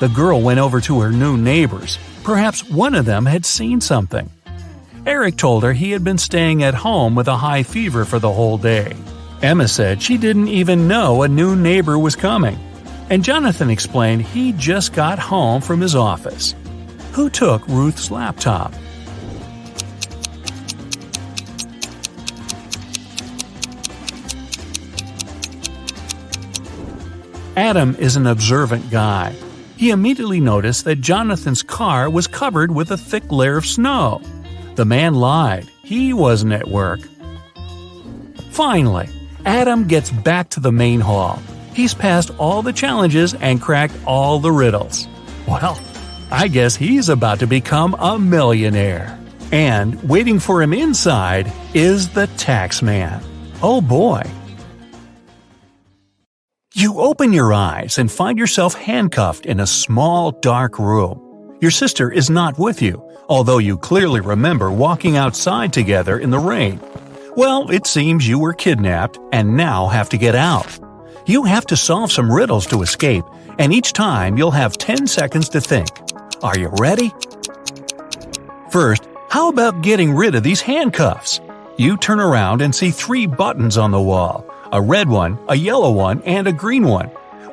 The 0.00 0.08
girl 0.08 0.40
went 0.40 0.60
over 0.60 0.80
to 0.82 1.00
her 1.00 1.10
new 1.10 1.36
neighbors, 1.36 1.98
Perhaps 2.28 2.68
one 2.68 2.94
of 2.94 3.06
them 3.06 3.24
had 3.24 3.46
seen 3.46 3.80
something. 3.80 4.30
Eric 5.06 5.38
told 5.38 5.62
her 5.62 5.72
he 5.72 5.92
had 5.92 6.04
been 6.04 6.18
staying 6.18 6.62
at 6.62 6.74
home 6.74 7.14
with 7.14 7.26
a 7.26 7.38
high 7.38 7.62
fever 7.62 8.04
for 8.04 8.18
the 8.18 8.30
whole 8.30 8.58
day. 8.58 8.94
Emma 9.40 9.66
said 9.66 10.02
she 10.02 10.18
didn't 10.18 10.48
even 10.48 10.88
know 10.88 11.22
a 11.22 11.28
new 11.28 11.56
neighbor 11.56 11.98
was 11.98 12.16
coming. 12.16 12.58
And 13.08 13.24
Jonathan 13.24 13.70
explained 13.70 14.20
he 14.20 14.52
just 14.52 14.92
got 14.92 15.18
home 15.18 15.62
from 15.62 15.80
his 15.80 15.94
office. 15.94 16.54
Who 17.12 17.30
took 17.30 17.66
Ruth's 17.66 18.10
laptop? 18.10 18.74
Adam 27.58 27.96
is 27.96 28.14
an 28.14 28.28
observant 28.28 28.88
guy. 28.88 29.34
He 29.76 29.90
immediately 29.90 30.38
noticed 30.38 30.84
that 30.84 31.00
Jonathan's 31.00 31.60
car 31.60 32.08
was 32.08 32.28
covered 32.28 32.70
with 32.70 32.92
a 32.92 32.96
thick 32.96 33.32
layer 33.32 33.56
of 33.56 33.66
snow. 33.66 34.22
The 34.76 34.84
man 34.84 35.16
lied. 35.16 35.68
He 35.82 36.12
wasn't 36.12 36.52
at 36.52 36.68
work. 36.68 37.00
Finally, 38.52 39.08
Adam 39.44 39.88
gets 39.88 40.08
back 40.08 40.50
to 40.50 40.60
the 40.60 40.70
main 40.70 41.00
hall. 41.00 41.42
He's 41.74 41.94
passed 41.94 42.30
all 42.38 42.62
the 42.62 42.72
challenges 42.72 43.34
and 43.34 43.60
cracked 43.60 43.94
all 44.06 44.38
the 44.38 44.52
riddles. 44.52 45.08
Well, 45.48 45.80
I 46.30 46.46
guess 46.46 46.76
he's 46.76 47.08
about 47.08 47.40
to 47.40 47.48
become 47.48 47.96
a 47.98 48.20
millionaire. 48.20 49.18
And 49.50 50.00
waiting 50.08 50.38
for 50.38 50.62
him 50.62 50.72
inside 50.72 51.52
is 51.74 52.10
the 52.10 52.28
tax 52.36 52.82
man. 52.82 53.20
Oh 53.60 53.80
boy. 53.80 54.22
You 56.78 57.00
open 57.00 57.32
your 57.32 57.52
eyes 57.52 57.98
and 57.98 58.08
find 58.08 58.38
yourself 58.38 58.72
handcuffed 58.72 59.46
in 59.46 59.58
a 59.58 59.66
small, 59.66 60.30
dark 60.30 60.78
room. 60.78 61.56
Your 61.60 61.72
sister 61.72 62.08
is 62.08 62.30
not 62.30 62.56
with 62.56 62.80
you, 62.80 63.02
although 63.28 63.58
you 63.58 63.76
clearly 63.76 64.20
remember 64.20 64.70
walking 64.70 65.16
outside 65.16 65.72
together 65.72 66.20
in 66.20 66.30
the 66.30 66.38
rain. 66.38 66.80
Well, 67.34 67.68
it 67.68 67.88
seems 67.88 68.28
you 68.28 68.38
were 68.38 68.52
kidnapped 68.52 69.18
and 69.32 69.56
now 69.56 69.88
have 69.88 70.08
to 70.10 70.16
get 70.16 70.36
out. 70.36 70.78
You 71.26 71.42
have 71.42 71.66
to 71.66 71.76
solve 71.76 72.12
some 72.12 72.30
riddles 72.30 72.64
to 72.68 72.82
escape, 72.82 73.24
and 73.58 73.72
each 73.72 73.92
time 73.92 74.38
you'll 74.38 74.52
have 74.52 74.78
10 74.78 75.08
seconds 75.08 75.48
to 75.48 75.60
think. 75.60 75.88
Are 76.44 76.56
you 76.56 76.68
ready? 76.78 77.12
First, 78.70 79.02
how 79.30 79.48
about 79.48 79.82
getting 79.82 80.14
rid 80.14 80.36
of 80.36 80.44
these 80.44 80.60
handcuffs? 80.60 81.40
You 81.76 81.96
turn 81.96 82.20
around 82.20 82.62
and 82.62 82.72
see 82.72 82.92
three 82.92 83.26
buttons 83.26 83.76
on 83.76 83.90
the 83.90 84.00
wall 84.00 84.48
a 84.72 84.80
red 84.80 85.08
one, 85.08 85.38
a 85.48 85.54
yellow 85.54 85.90
one, 85.90 86.22
and 86.22 86.46
a 86.46 86.52
green 86.52 86.84
one. 86.84 87.06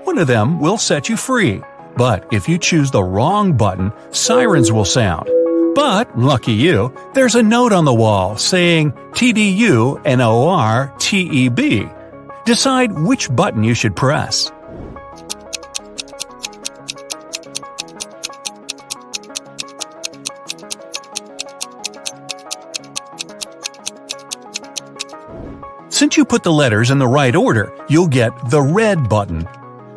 One 0.03 0.17
of 0.17 0.27
them 0.27 0.59
will 0.59 0.77
set 0.77 1.09
you 1.09 1.17
free. 1.17 1.61
But 1.97 2.25
if 2.31 2.49
you 2.49 2.57
choose 2.57 2.91
the 2.91 3.03
wrong 3.03 3.55
button, 3.57 3.91
sirens 4.11 4.71
will 4.71 4.85
sound. 4.85 5.29
But, 5.75 6.17
lucky 6.17 6.53
you, 6.53 6.93
there's 7.13 7.35
a 7.35 7.43
note 7.43 7.73
on 7.73 7.85
the 7.85 7.93
wall 7.93 8.37
saying 8.37 8.91
TDU 9.11 10.03
NOR 10.05 10.93
TEB. 10.99 11.91
Decide 12.45 12.91
which 12.93 13.33
button 13.35 13.63
you 13.63 13.73
should 13.73 13.95
press. 13.95 14.51
Since 25.95 26.17
you 26.17 26.25
put 26.25 26.43
the 26.43 26.51
letters 26.51 26.91
in 26.91 26.97
the 26.97 27.07
right 27.07 27.33
order, 27.33 27.73
you'll 27.87 28.09
get 28.09 28.33
the 28.49 28.61
red 28.61 29.07
button. 29.07 29.47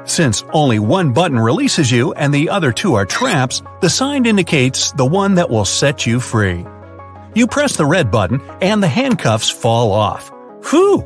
Since 0.04 0.44
only 0.52 0.78
one 0.78 1.12
button 1.12 1.40
releases 1.40 1.90
you 1.90 2.12
and 2.12 2.32
the 2.32 2.50
other 2.50 2.70
two 2.70 2.94
are 2.94 3.04
traps, 3.04 3.62
the 3.80 3.90
sign 3.90 4.24
indicates 4.24 4.92
the 4.92 5.04
one 5.04 5.34
that 5.34 5.50
will 5.50 5.64
set 5.64 6.06
you 6.06 6.20
free. 6.20 6.64
You 7.34 7.48
press 7.48 7.74
the 7.74 7.84
red 7.84 8.12
button 8.12 8.40
and 8.62 8.80
the 8.80 8.86
handcuffs 8.86 9.50
fall 9.50 9.90
off. 9.90 10.30
Whew! 10.70 11.04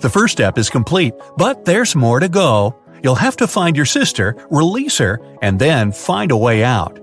The 0.00 0.10
first 0.10 0.32
step 0.32 0.58
is 0.58 0.68
complete, 0.68 1.14
but 1.38 1.64
there's 1.64 1.96
more 1.96 2.20
to 2.20 2.28
go. 2.28 2.76
You'll 3.02 3.14
have 3.14 3.36
to 3.36 3.46
find 3.46 3.74
your 3.74 3.86
sister, 3.86 4.36
release 4.50 4.98
her, 4.98 5.18
and 5.40 5.58
then 5.58 5.92
find 5.92 6.30
a 6.30 6.36
way 6.36 6.62
out. 6.62 7.00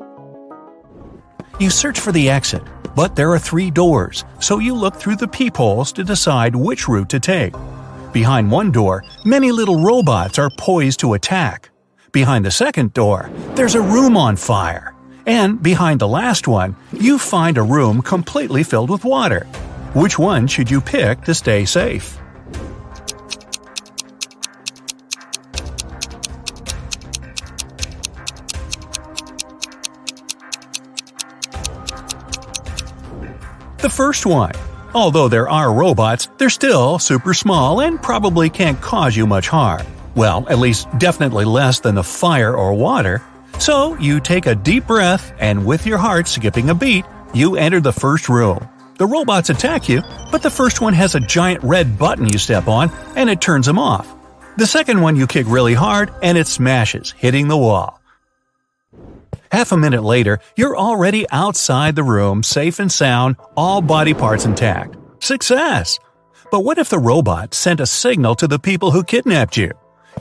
You 1.63 1.69
search 1.69 2.01
for 2.01 2.11
the 2.11 2.29
exit, 2.29 2.61
but 2.93 3.15
there 3.15 3.31
are 3.31 3.39
three 3.39 3.71
doors, 3.71 4.25
so 4.41 4.59
you 4.59 4.75
look 4.75 4.97
through 4.97 5.15
the 5.15 5.29
peepholes 5.29 5.93
to 5.93 6.03
decide 6.03 6.53
which 6.57 6.89
route 6.89 7.07
to 7.07 7.21
take. 7.21 7.53
Behind 8.11 8.51
one 8.51 8.69
door, 8.69 9.05
many 9.23 9.49
little 9.53 9.81
robots 9.81 10.37
are 10.37 10.49
poised 10.57 10.99
to 10.99 11.13
attack. 11.13 11.69
Behind 12.11 12.43
the 12.43 12.51
second 12.51 12.91
door, 12.91 13.29
there's 13.55 13.75
a 13.75 13.81
room 13.81 14.17
on 14.17 14.35
fire. 14.35 14.93
And 15.25 15.63
behind 15.63 16.01
the 16.01 16.07
last 16.09 16.49
one, 16.49 16.75
you 16.91 17.17
find 17.17 17.57
a 17.57 17.63
room 17.63 18.01
completely 18.01 18.63
filled 18.63 18.89
with 18.89 19.05
water. 19.05 19.45
Which 19.93 20.19
one 20.19 20.47
should 20.47 20.69
you 20.69 20.81
pick 20.81 21.21
to 21.21 21.33
stay 21.33 21.63
safe? 21.63 22.19
First 33.93 34.25
one. 34.25 34.51
Although 34.95 35.27
there 35.27 35.49
are 35.49 35.73
robots, 35.73 36.27
they're 36.37 36.49
still 36.49 36.99
super 36.99 37.33
small 37.33 37.81
and 37.81 38.01
probably 38.01 38.49
can't 38.49 38.81
cause 38.81 39.15
you 39.15 39.25
much 39.27 39.47
harm. 39.47 39.85
Well, 40.15 40.45
at 40.49 40.59
least 40.59 40.87
definitely 40.97 41.45
less 41.45 41.79
than 41.79 41.95
the 41.95 42.03
fire 42.03 42.55
or 42.55 42.73
water. 42.73 43.21
So 43.59 43.97
you 43.99 44.19
take 44.19 44.45
a 44.45 44.55
deep 44.55 44.87
breath 44.87 45.33
and 45.39 45.65
with 45.65 45.85
your 45.85 45.97
heart 45.97 46.27
skipping 46.27 46.69
a 46.69 46.75
beat, 46.75 47.05
you 47.33 47.55
enter 47.55 47.79
the 47.79 47.93
first 47.93 48.29
room. 48.29 48.67
The 48.97 49.05
robots 49.05 49.49
attack 49.49 49.89
you, 49.89 50.01
but 50.31 50.43
the 50.43 50.51
first 50.51 50.81
one 50.81 50.93
has 50.93 51.15
a 51.15 51.19
giant 51.19 51.63
red 51.63 51.97
button 51.97 52.27
you 52.27 52.37
step 52.37 52.67
on 52.67 52.91
and 53.15 53.29
it 53.29 53.41
turns 53.41 53.65
them 53.65 53.79
off. 53.79 54.07
The 54.57 54.67
second 54.67 55.01
one 55.01 55.15
you 55.15 55.27
kick 55.27 55.47
really 55.47 55.73
hard 55.73 56.11
and 56.21 56.37
it 56.37 56.47
smashes, 56.47 57.11
hitting 57.11 57.47
the 57.47 57.57
wall. 57.57 58.02
Half 59.51 59.71
a 59.71 59.77
minute 59.77 60.03
later, 60.03 60.39
you're 60.55 60.77
already 60.77 61.29
outside 61.31 61.95
the 61.95 62.03
room, 62.03 62.43
safe 62.43 62.79
and 62.79 62.91
sound, 62.91 63.35
all 63.55 63.81
body 63.81 64.13
parts 64.13 64.45
intact. 64.45 64.95
Success! 65.19 65.99
But 66.51 66.61
what 66.61 66.77
if 66.77 66.89
the 66.89 66.99
robot 66.99 67.53
sent 67.53 67.79
a 67.79 67.85
signal 67.85 68.35
to 68.35 68.47
the 68.47 68.59
people 68.59 68.91
who 68.91 69.03
kidnapped 69.03 69.57
you? 69.57 69.71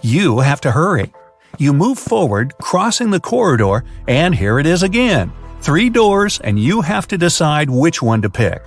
You 0.00 0.40
have 0.40 0.60
to 0.62 0.70
hurry. 0.70 1.12
You 1.58 1.72
move 1.72 1.98
forward, 1.98 2.54
crossing 2.58 3.10
the 3.10 3.20
corridor, 3.20 3.84
and 4.08 4.34
here 4.34 4.58
it 4.58 4.66
is 4.66 4.82
again. 4.82 5.32
Three 5.60 5.90
doors, 5.90 6.40
and 6.40 6.58
you 6.58 6.80
have 6.80 7.06
to 7.08 7.18
decide 7.18 7.68
which 7.68 8.02
one 8.02 8.22
to 8.22 8.30
pick. 8.30 8.62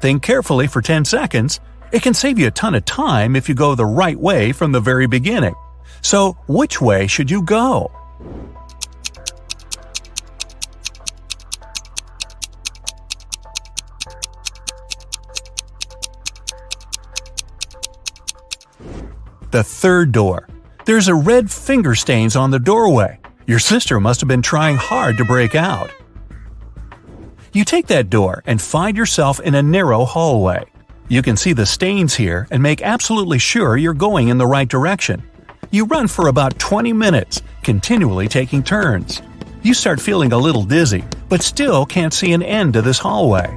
Think 0.00 0.22
carefully 0.22 0.66
for 0.66 0.80
10 0.80 1.04
seconds. 1.04 1.60
It 1.92 2.02
can 2.02 2.14
save 2.14 2.38
you 2.38 2.46
a 2.46 2.50
ton 2.50 2.74
of 2.74 2.84
time 2.84 3.36
if 3.36 3.48
you 3.48 3.54
go 3.54 3.74
the 3.74 3.84
right 3.84 4.18
way 4.18 4.52
from 4.52 4.72
the 4.72 4.80
very 4.80 5.06
beginning. 5.06 5.54
So, 6.02 6.38
which 6.48 6.80
way 6.80 7.06
should 7.06 7.30
you 7.30 7.42
go? 7.42 7.90
The 19.50 19.64
third 19.64 20.12
door. 20.12 20.46
There's 20.84 21.08
a 21.08 21.14
red 21.14 21.50
finger 21.50 21.96
stains 21.96 22.36
on 22.36 22.52
the 22.52 22.60
doorway. 22.60 23.18
Your 23.48 23.58
sister 23.58 23.98
must 23.98 24.20
have 24.20 24.28
been 24.28 24.42
trying 24.42 24.76
hard 24.76 25.16
to 25.16 25.24
break 25.24 25.56
out. 25.56 25.90
You 27.52 27.64
take 27.64 27.88
that 27.88 28.10
door 28.10 28.44
and 28.46 28.62
find 28.62 28.96
yourself 28.96 29.40
in 29.40 29.56
a 29.56 29.62
narrow 29.62 30.04
hallway. 30.04 30.66
You 31.08 31.20
can 31.20 31.36
see 31.36 31.52
the 31.52 31.66
stains 31.66 32.14
here 32.14 32.46
and 32.52 32.62
make 32.62 32.80
absolutely 32.80 33.40
sure 33.40 33.76
you're 33.76 33.92
going 33.92 34.28
in 34.28 34.38
the 34.38 34.46
right 34.46 34.68
direction. 34.68 35.20
You 35.72 35.84
run 35.86 36.06
for 36.06 36.28
about 36.28 36.60
20 36.60 36.92
minutes, 36.92 37.42
continually 37.64 38.28
taking 38.28 38.62
turns. 38.62 39.20
You 39.64 39.74
start 39.74 40.00
feeling 40.00 40.32
a 40.32 40.38
little 40.38 40.62
dizzy, 40.62 41.02
but 41.28 41.42
still 41.42 41.84
can't 41.84 42.14
see 42.14 42.32
an 42.32 42.44
end 42.44 42.74
to 42.74 42.82
this 42.82 43.00
hallway. 43.00 43.52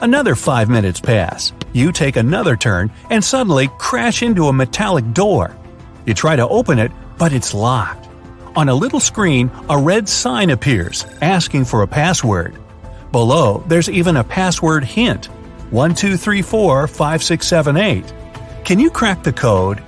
Another 0.00 0.36
five 0.36 0.68
minutes 0.68 1.00
pass. 1.00 1.52
You 1.72 1.92
take 1.92 2.16
another 2.16 2.56
turn 2.56 2.90
and 3.08 3.24
suddenly 3.24 3.70
crash 3.78 4.22
into 4.22 4.48
a 4.48 4.52
metallic 4.52 5.12
door. 5.12 5.56
You 6.06 6.14
try 6.14 6.36
to 6.36 6.48
open 6.48 6.78
it, 6.78 6.92
but 7.18 7.32
it's 7.32 7.54
locked. 7.54 8.08
On 8.54 8.68
a 8.68 8.74
little 8.74 9.00
screen, 9.00 9.50
a 9.70 9.78
red 9.78 10.06
sign 10.08 10.50
appears, 10.50 11.06
asking 11.22 11.64
for 11.64 11.80
a 11.82 11.86
password. 11.86 12.54
Below, 13.10 13.64
there's 13.66 13.88
even 13.88 14.18
a 14.18 14.24
password 14.24 14.84
hint 14.84 15.30
12345678. 15.70 18.64
Can 18.64 18.78
you 18.78 18.90
crack 18.90 19.22
the 19.22 19.32
code? 19.32 19.82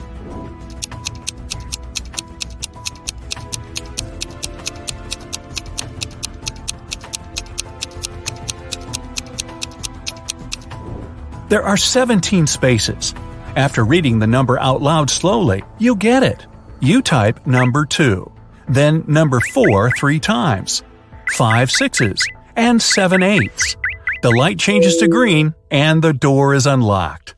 There 11.54 11.62
are 11.62 11.76
17 11.76 12.48
spaces. 12.48 13.14
After 13.54 13.84
reading 13.84 14.18
the 14.18 14.26
number 14.26 14.58
out 14.58 14.82
loud 14.82 15.08
slowly, 15.08 15.62
you 15.78 15.94
get 15.94 16.24
it. 16.24 16.44
You 16.80 17.00
type 17.00 17.46
number 17.46 17.86
2, 17.86 18.28
then 18.66 19.04
number 19.06 19.38
4 19.38 19.92
three 19.92 20.18
times, 20.18 20.82
five 21.28 21.70
sixes, 21.70 22.26
and 22.56 22.82
7 22.82 23.22
eighths. 23.22 23.76
The 24.22 24.32
light 24.32 24.58
changes 24.58 24.96
to 24.96 25.06
green, 25.06 25.54
and 25.70 26.02
the 26.02 26.12
door 26.12 26.54
is 26.54 26.66
unlocked. 26.66 27.36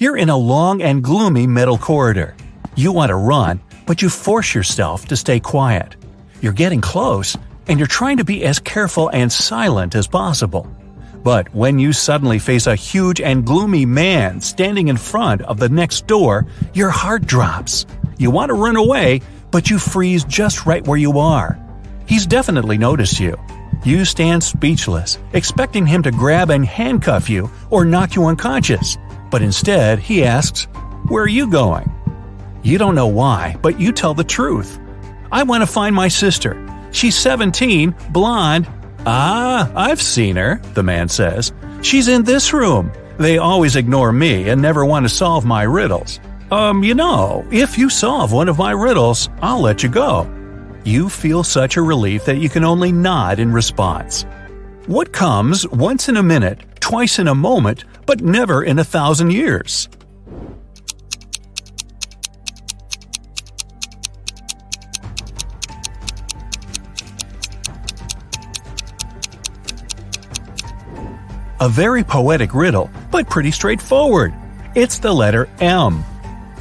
You're 0.00 0.16
in 0.16 0.28
a 0.28 0.36
long 0.36 0.82
and 0.82 1.04
gloomy 1.04 1.46
metal 1.46 1.78
corridor. 1.78 2.34
You 2.74 2.90
want 2.90 3.10
to 3.10 3.14
run, 3.14 3.60
but 3.86 4.02
you 4.02 4.08
force 4.08 4.56
yourself 4.56 5.06
to 5.06 5.16
stay 5.16 5.38
quiet. 5.38 5.94
You're 6.40 6.60
getting 6.64 6.80
close, 6.80 7.36
and 7.68 7.78
you're 7.78 7.86
trying 7.86 8.16
to 8.16 8.24
be 8.24 8.44
as 8.44 8.58
careful 8.58 9.08
and 9.10 9.30
silent 9.30 9.94
as 9.94 10.08
possible. 10.08 10.66
But 11.22 11.54
when 11.54 11.78
you 11.78 11.92
suddenly 11.92 12.38
face 12.38 12.66
a 12.66 12.74
huge 12.74 13.20
and 13.20 13.44
gloomy 13.44 13.84
man 13.84 14.40
standing 14.40 14.88
in 14.88 14.96
front 14.96 15.42
of 15.42 15.58
the 15.58 15.68
next 15.68 16.06
door, 16.06 16.46
your 16.72 16.90
heart 16.90 17.26
drops. 17.26 17.86
You 18.18 18.30
want 18.30 18.48
to 18.48 18.54
run 18.54 18.76
away, 18.76 19.20
but 19.50 19.68
you 19.68 19.78
freeze 19.78 20.24
just 20.24 20.66
right 20.66 20.86
where 20.86 20.98
you 20.98 21.18
are. 21.18 21.58
He's 22.06 22.26
definitely 22.26 22.78
noticed 22.78 23.20
you. 23.20 23.38
You 23.84 24.04
stand 24.04 24.42
speechless, 24.42 25.18
expecting 25.32 25.86
him 25.86 26.02
to 26.02 26.10
grab 26.10 26.50
and 26.50 26.64
handcuff 26.66 27.30
you 27.30 27.50
or 27.70 27.84
knock 27.84 28.14
you 28.14 28.26
unconscious. 28.26 28.98
But 29.30 29.42
instead, 29.42 29.98
he 29.98 30.24
asks, 30.24 30.64
Where 31.08 31.24
are 31.24 31.28
you 31.28 31.50
going? 31.50 31.90
You 32.62 32.78
don't 32.78 32.94
know 32.94 33.06
why, 33.06 33.56
but 33.62 33.80
you 33.80 33.92
tell 33.92 34.12
the 34.12 34.24
truth. 34.24 34.78
I 35.32 35.44
want 35.44 35.62
to 35.62 35.66
find 35.66 35.94
my 35.94 36.08
sister. 36.08 36.66
She's 36.92 37.16
17, 37.16 37.94
blonde. 38.10 38.68
Ah, 39.06 39.70
I've 39.74 40.02
seen 40.02 40.36
her, 40.36 40.60
the 40.74 40.82
man 40.82 41.08
says. 41.08 41.52
She's 41.82 42.08
in 42.08 42.22
this 42.22 42.52
room. 42.52 42.92
They 43.18 43.38
always 43.38 43.76
ignore 43.76 44.12
me 44.12 44.48
and 44.48 44.60
never 44.60 44.84
want 44.84 45.04
to 45.04 45.08
solve 45.08 45.44
my 45.44 45.62
riddles. 45.62 46.20
Um, 46.50 46.82
you 46.82 46.94
know, 46.94 47.46
if 47.50 47.78
you 47.78 47.88
solve 47.88 48.32
one 48.32 48.48
of 48.48 48.58
my 48.58 48.72
riddles, 48.72 49.28
I'll 49.40 49.60
let 49.60 49.82
you 49.82 49.88
go. 49.88 50.28
You 50.84 51.08
feel 51.08 51.44
such 51.44 51.76
a 51.76 51.82
relief 51.82 52.24
that 52.24 52.38
you 52.38 52.48
can 52.48 52.64
only 52.64 52.92
nod 52.92 53.38
in 53.38 53.52
response. 53.52 54.24
What 54.86 55.12
comes 55.12 55.68
once 55.68 56.08
in 56.08 56.16
a 56.16 56.22
minute, 56.22 56.60
twice 56.80 57.18
in 57.18 57.28
a 57.28 57.34
moment, 57.34 57.84
but 58.06 58.22
never 58.22 58.64
in 58.64 58.78
a 58.78 58.84
thousand 58.84 59.32
years? 59.32 59.88
A 71.62 71.68
very 71.68 72.02
poetic 72.02 72.54
riddle, 72.54 72.90
but 73.10 73.28
pretty 73.28 73.50
straightforward. 73.50 74.32
It's 74.74 74.98
the 74.98 75.12
letter 75.12 75.46
M. 75.60 76.02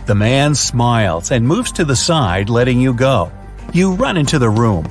The 0.07 0.15
man 0.15 0.55
smiles 0.55 1.31
and 1.31 1.47
moves 1.47 1.71
to 1.73 1.85
the 1.85 1.95
side, 1.95 2.49
letting 2.49 2.81
you 2.81 2.93
go. 2.93 3.31
You 3.71 3.93
run 3.93 4.17
into 4.17 4.39
the 4.39 4.49
room. 4.49 4.85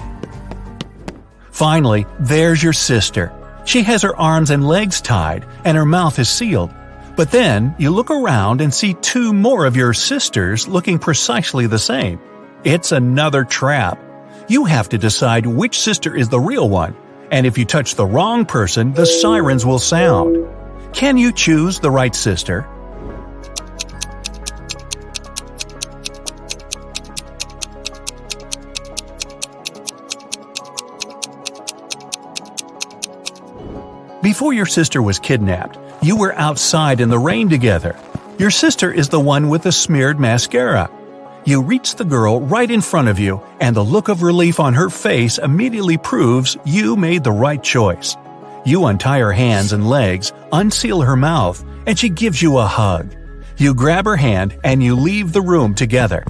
Finally, 1.50 2.07
there's 2.19 2.62
your 2.62 2.73
sister. 2.73 3.31
She 3.67 3.83
has 3.83 4.00
her 4.00 4.17
arms 4.17 4.49
and 4.49 4.67
legs 4.67 5.03
tied, 5.03 5.45
and 5.67 5.77
her 5.77 5.85
mouth 5.85 6.19
is 6.19 6.31
sealed. 6.31 6.71
But 7.15 7.31
then 7.31 7.75
you 7.79 7.91
look 7.91 8.11
around 8.11 8.62
and 8.62 8.73
see 8.73 8.95
two 8.95 9.35
more 9.35 9.67
of 9.67 9.77
your 9.77 9.93
sisters 9.93 10.67
looking 10.67 10.99
precisely 10.99 11.67
the 11.67 11.79
same. 11.79 12.19
It's 12.65 12.93
another 12.93 13.45
trap. 13.45 14.03
You 14.49 14.65
have 14.65 14.88
to 14.88 14.97
decide 14.97 15.45
which 15.45 15.79
sister 15.79 16.17
is 16.17 16.31
the 16.31 16.41
real 16.41 16.71
one 16.71 16.97
and 17.31 17.47
if 17.47 17.59
you 17.59 17.65
touch 17.65 17.95
the 17.95 18.07
wrong 18.07 18.45
person, 18.45 18.93
the 18.93 19.07
sirens 19.07 19.65
will 19.67 19.79
sound. 19.79 20.47
Can 20.93 21.17
you 21.17 21.33
choose 21.33 21.81
the 21.81 21.91
right 21.91 22.15
sister? 22.15 22.67
Before 34.23 34.53
your 34.53 34.67
sister 34.67 35.01
was 35.01 35.19
kidnapped, 35.19 35.79
you 36.03 36.17
were 36.17 36.35
outside 36.35 37.01
in 37.01 37.09
the 37.09 37.19
rain 37.19 37.49
together. 37.49 37.99
Your 38.39 38.51
sister 38.51 38.93
is 38.93 39.09
the 39.09 39.21
one 39.21 39.49
with 39.49 39.63
the 39.63 39.73
smeared 39.73 40.21
mascara. 40.21 40.91
You 41.49 41.62
reach 41.62 41.95
the 41.95 42.05
girl 42.05 42.43
right 42.43 42.70
in 42.70 42.83
front 42.83 43.09
of 43.09 43.18
you, 43.18 43.40
and 43.59 43.75
the 43.75 43.83
look 43.83 44.11
of 44.11 44.20
relief 44.20 44.61
on 44.61 44.75
her 44.75 44.90
face 44.90 45.38
immediately 45.38 45.96
proves 45.96 46.59
you 46.66 46.94
made 46.94 47.25
the 47.25 47.33
right 47.33 47.62
choice. 47.62 48.18
You 48.66 48.85
untie 48.85 49.20
her 49.20 49.33
hands 49.33 49.73
and 49.73 49.88
legs, 49.88 50.31
unseal 50.53 51.01
her 51.01 51.16
mouth, 51.16 51.64
and 51.87 51.99
she 51.99 52.11
gives 52.11 52.42
you 52.42 52.59
a 52.59 52.66
hug. 52.66 53.16
You 53.57 53.73
grab 53.73 54.05
her 54.05 54.14
hand 54.14 54.59
and 54.62 54.83
you 54.83 54.94
leave 54.94 55.33
the 55.33 55.40
room 55.40 55.75
together. 55.75 56.23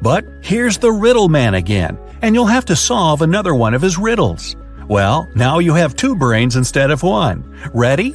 But 0.00 0.24
here's 0.40 0.78
the 0.78 0.92
riddle 0.92 1.28
man 1.28 1.52
again, 1.52 1.98
and 2.22 2.34
you'll 2.34 2.46
have 2.46 2.64
to 2.64 2.76
solve 2.76 3.20
another 3.20 3.54
one 3.54 3.74
of 3.74 3.82
his 3.82 3.98
riddles. 3.98 4.56
Well, 4.88 5.28
now 5.34 5.58
you 5.58 5.74
have 5.74 5.94
two 5.94 6.16
brains 6.16 6.56
instead 6.56 6.90
of 6.90 7.02
one. 7.02 7.44
Ready? 7.74 8.12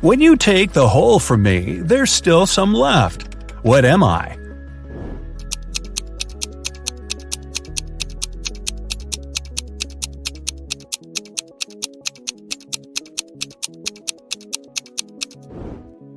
When 0.00 0.20
you 0.20 0.34
take 0.34 0.72
the 0.72 0.88
whole 0.88 1.20
from 1.20 1.44
me, 1.44 1.78
there's 1.78 2.10
still 2.10 2.44
some 2.44 2.74
left. 2.74 3.36
What 3.62 3.84
am 3.84 4.02
I? 4.02 4.39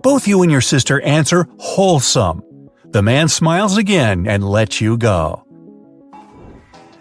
Both 0.03 0.27
you 0.27 0.41
and 0.41 0.51
your 0.51 0.59
sister 0.59 0.99
answer 0.99 1.47
wholesome. 1.59 2.43
The 2.83 3.01
man 3.01 3.29
smiles 3.29 3.77
again 3.77 4.27
and 4.27 4.47
lets 4.47 4.81
you 4.81 4.97
go. 4.97 5.45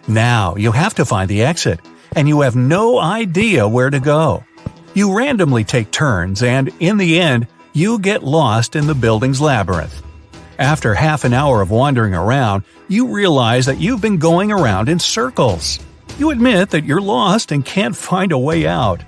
Now 0.06 0.54
you 0.54 0.70
have 0.70 0.94
to 0.94 1.04
find 1.04 1.28
the 1.28 1.42
exit, 1.42 1.80
and 2.14 2.28
you 2.28 2.42
have 2.42 2.54
no 2.54 3.00
idea 3.00 3.66
where 3.66 3.90
to 3.90 3.98
go. 3.98 4.44
You 4.94 5.18
randomly 5.18 5.64
take 5.64 5.90
turns, 5.90 6.44
and 6.44 6.70
in 6.78 6.96
the 6.96 7.18
end, 7.18 7.48
you 7.72 7.98
get 7.98 8.22
lost 8.22 8.76
in 8.76 8.86
the 8.86 8.94
building's 8.94 9.40
labyrinth. 9.40 10.00
After 10.60 10.94
half 10.94 11.24
an 11.24 11.32
hour 11.32 11.60
of 11.60 11.72
wandering 11.72 12.14
around, 12.14 12.62
you 12.86 13.08
realize 13.08 13.66
that 13.66 13.80
you've 13.80 14.00
been 14.00 14.18
going 14.18 14.52
around 14.52 14.88
in 14.88 15.00
circles. 15.00 15.80
You 16.18 16.30
admit 16.30 16.70
that 16.70 16.84
you're 16.84 17.00
lost 17.00 17.50
and 17.50 17.64
can't 17.64 17.96
find 17.96 18.30
a 18.30 18.38
way 18.38 18.64
out. 18.64 19.02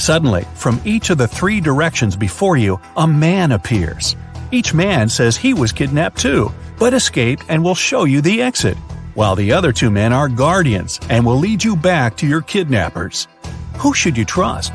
Suddenly, 0.00 0.46
from 0.54 0.80
each 0.86 1.10
of 1.10 1.18
the 1.18 1.28
three 1.28 1.60
directions 1.60 2.16
before 2.16 2.56
you, 2.56 2.80
a 2.96 3.06
man 3.06 3.52
appears. 3.52 4.16
Each 4.50 4.72
man 4.72 5.10
says 5.10 5.36
he 5.36 5.52
was 5.52 5.72
kidnapped 5.72 6.18
too, 6.18 6.50
but 6.78 6.94
escaped 6.94 7.44
and 7.50 7.62
will 7.62 7.74
show 7.74 8.04
you 8.04 8.22
the 8.22 8.40
exit, 8.40 8.78
while 9.12 9.36
the 9.36 9.52
other 9.52 9.72
two 9.72 9.90
men 9.90 10.14
are 10.14 10.26
guardians 10.26 10.98
and 11.10 11.26
will 11.26 11.36
lead 11.36 11.62
you 11.62 11.76
back 11.76 12.16
to 12.16 12.26
your 12.26 12.40
kidnappers. 12.40 13.28
Who 13.76 13.92
should 13.92 14.16
you 14.16 14.24
trust? 14.24 14.72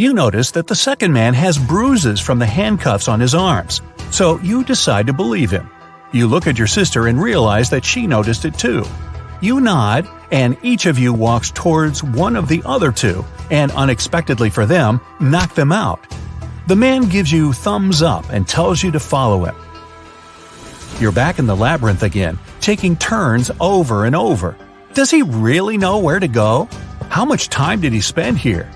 You 0.00 0.14
notice 0.14 0.52
that 0.52 0.68
the 0.68 0.76
second 0.76 1.12
man 1.12 1.34
has 1.34 1.58
bruises 1.58 2.20
from 2.20 2.38
the 2.38 2.46
handcuffs 2.46 3.08
on 3.08 3.18
his 3.18 3.34
arms, 3.34 3.82
so 4.12 4.38
you 4.38 4.62
decide 4.62 5.08
to 5.08 5.12
believe 5.12 5.50
him. 5.50 5.68
You 6.12 6.28
look 6.28 6.46
at 6.46 6.56
your 6.56 6.68
sister 6.68 7.08
and 7.08 7.20
realize 7.20 7.70
that 7.70 7.84
she 7.84 8.06
noticed 8.06 8.44
it 8.44 8.56
too. 8.56 8.84
You 9.40 9.60
nod, 9.60 10.08
and 10.30 10.56
each 10.62 10.86
of 10.86 11.00
you 11.00 11.12
walks 11.12 11.50
towards 11.50 12.04
one 12.04 12.36
of 12.36 12.46
the 12.46 12.62
other 12.64 12.92
two, 12.92 13.24
and 13.50 13.72
unexpectedly 13.72 14.50
for 14.50 14.66
them, 14.66 15.00
knock 15.18 15.56
them 15.56 15.72
out. 15.72 16.06
The 16.68 16.76
man 16.76 17.08
gives 17.08 17.32
you 17.32 17.52
thumbs 17.52 18.00
up 18.00 18.24
and 18.30 18.46
tells 18.46 18.80
you 18.80 18.92
to 18.92 19.00
follow 19.00 19.46
him. 19.46 19.56
You're 21.00 21.10
back 21.10 21.40
in 21.40 21.46
the 21.46 21.56
labyrinth 21.56 22.04
again, 22.04 22.38
taking 22.60 22.94
turns 22.94 23.50
over 23.58 24.04
and 24.04 24.14
over. 24.14 24.56
Does 24.94 25.10
he 25.10 25.22
really 25.22 25.76
know 25.76 25.98
where 25.98 26.20
to 26.20 26.28
go? 26.28 26.68
How 27.08 27.24
much 27.24 27.48
time 27.48 27.80
did 27.80 27.92
he 27.92 28.00
spend 28.00 28.38
here? 28.38 28.70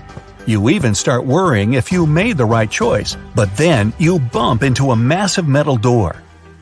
You 0.45 0.69
even 0.69 0.93
start 0.93 1.25
worrying 1.25 1.73
if 1.73 1.89
you 1.89 2.05
made 2.05 2.37
the 2.37 2.45
right 2.45 2.69
choice, 2.69 3.15
but 3.33 3.55
then 3.55 3.93
you 3.97 4.19
bump 4.19 4.61
into 4.61 4.91
a 4.91 4.95
massive 4.95 5.47
metal 5.47 5.77
door. 5.77 6.21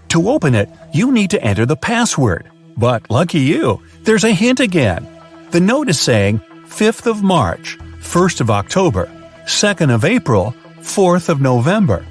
To 0.10 0.30
open 0.30 0.54
it, 0.54 0.70
you 0.94 1.12
need 1.12 1.32
to 1.32 1.44
enter 1.44 1.66
the 1.66 1.76
password. 1.76 2.46
But 2.78 3.10
lucky 3.10 3.40
you, 3.40 3.82
there's 4.04 4.24
a 4.24 4.34
hint 4.34 4.60
again. 4.60 5.08
The 5.50 5.60
note 5.60 5.90
is 5.90 6.00
saying 6.00 6.42
5th 6.68 7.10
of 7.10 7.24
March, 7.24 7.80
1st 8.02 8.42
of 8.42 8.52
October, 8.52 9.10
2nd 9.46 9.94
of 9.94 10.06
April, 10.06 10.54
4th 10.82 11.30
of 11.30 11.42
November. 11.42 12.06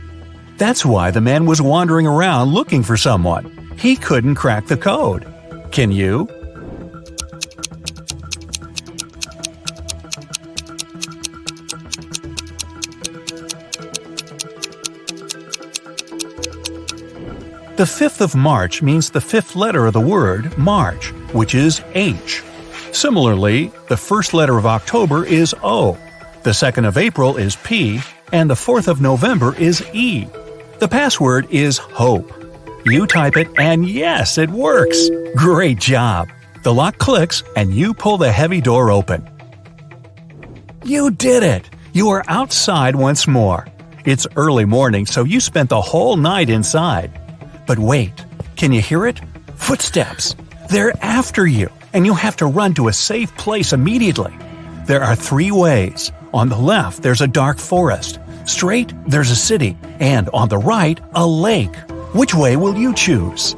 That's 0.58 0.84
why 0.84 1.12
the 1.12 1.20
man 1.20 1.46
was 1.46 1.62
wandering 1.62 2.06
around 2.06 2.48
looking 2.48 2.82
for 2.82 2.96
someone. 2.96 3.76
He 3.78 3.94
couldn't 3.94 4.34
crack 4.34 4.66
the 4.66 4.76
code. 4.76 5.24
Can 5.70 5.92
you? 5.92 6.28
The 17.80 17.86
5th 17.86 18.20
of 18.20 18.34
March 18.34 18.82
means 18.82 19.08
the 19.08 19.22
fifth 19.22 19.56
letter 19.56 19.86
of 19.86 19.94
the 19.94 20.02
word 20.02 20.58
March, 20.58 21.12
which 21.32 21.54
is 21.54 21.80
H. 21.94 22.42
Similarly, 22.92 23.72
the 23.88 23.96
first 23.96 24.34
letter 24.34 24.58
of 24.58 24.66
October 24.66 25.24
is 25.24 25.54
O, 25.62 25.96
the 26.42 26.52
second 26.52 26.84
of 26.84 26.98
April 26.98 27.38
is 27.38 27.56
P, 27.56 28.02
and 28.32 28.50
the 28.50 28.54
4th 28.54 28.86
of 28.86 29.00
November 29.00 29.56
is 29.56 29.82
E. 29.94 30.26
The 30.78 30.88
password 30.88 31.46
is 31.50 31.78
HOPE. 31.78 32.30
You 32.84 33.06
type 33.06 33.38
it, 33.38 33.48
and 33.56 33.88
yes, 33.88 34.36
it 34.36 34.50
works! 34.50 35.08
Great 35.34 35.78
job! 35.78 36.28
The 36.62 36.74
lock 36.74 36.98
clicks, 36.98 37.42
and 37.56 37.74
you 37.74 37.94
pull 37.94 38.18
the 38.18 38.30
heavy 38.30 38.60
door 38.60 38.90
open. 38.90 39.26
You 40.84 41.12
did 41.12 41.42
it! 41.42 41.70
You 41.94 42.10
are 42.10 42.24
outside 42.28 42.94
once 42.94 43.26
more. 43.26 43.66
It's 44.04 44.26
early 44.36 44.66
morning, 44.66 45.06
so 45.06 45.24
you 45.24 45.40
spent 45.40 45.70
the 45.70 45.80
whole 45.80 46.18
night 46.18 46.50
inside. 46.50 47.19
But 47.70 47.78
wait, 47.78 48.24
can 48.56 48.72
you 48.72 48.80
hear 48.80 49.06
it? 49.06 49.20
Footsteps! 49.54 50.34
They're 50.70 50.92
after 51.04 51.46
you, 51.46 51.70
and 51.92 52.04
you 52.04 52.14
have 52.14 52.34
to 52.38 52.46
run 52.46 52.74
to 52.74 52.88
a 52.88 52.92
safe 52.92 53.32
place 53.36 53.72
immediately. 53.72 54.36
There 54.86 55.04
are 55.04 55.14
three 55.14 55.52
ways. 55.52 56.10
On 56.34 56.48
the 56.48 56.58
left, 56.58 57.00
there's 57.00 57.20
a 57.20 57.28
dark 57.28 57.60
forest. 57.60 58.18
Straight, 58.44 58.92
there's 59.06 59.30
a 59.30 59.36
city. 59.36 59.78
And 60.00 60.28
on 60.30 60.48
the 60.48 60.58
right, 60.58 60.98
a 61.14 61.24
lake. 61.24 61.76
Which 62.12 62.34
way 62.34 62.56
will 62.56 62.76
you 62.76 62.92
choose? 62.92 63.54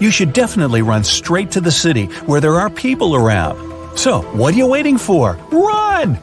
You 0.00 0.10
should 0.10 0.32
definitely 0.32 0.80
run 0.80 1.04
straight 1.04 1.50
to 1.52 1.60
the 1.60 1.70
city 1.70 2.06
where 2.26 2.40
there 2.40 2.58
are 2.58 2.70
people 2.70 3.14
around. 3.14 3.98
So, 3.98 4.22
what 4.32 4.54
are 4.54 4.56
you 4.56 4.66
waiting 4.66 4.96
for? 4.96 5.34
Run! 5.52 6.18